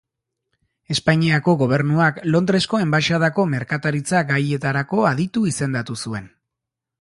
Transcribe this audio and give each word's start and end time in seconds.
Espainiako 0.93 1.53
gobernuak 1.59 2.17
Londresko 2.35 2.79
Enbaxadako 2.85 3.45
merkataritza 3.53 4.23
gaietarako 4.33 5.05
aditu 5.11 5.45
izendatu 5.53 6.01
zuen. 6.07 6.29